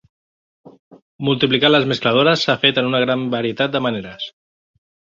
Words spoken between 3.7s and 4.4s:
de maneres.